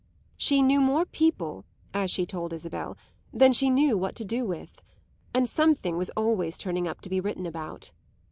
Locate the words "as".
1.93-2.09